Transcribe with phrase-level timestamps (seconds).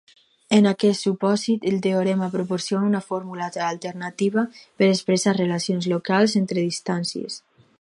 [0.57, 7.39] En aquest supòsit, el teorema proporciona una fórmula alternativa per expressar relacions locals entre distàncies.